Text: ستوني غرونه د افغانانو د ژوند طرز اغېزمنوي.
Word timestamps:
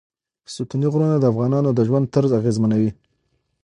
ستوني 0.53 0.87
غرونه 0.93 1.15
د 1.19 1.25
افغانانو 1.33 1.69
د 1.73 1.79
ژوند 1.87 2.05
طرز 2.13 2.31
اغېزمنوي. 2.39 2.91